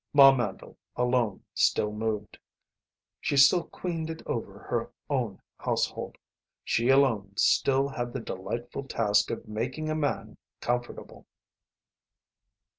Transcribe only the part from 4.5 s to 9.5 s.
her own household; she alone still had the delightful task of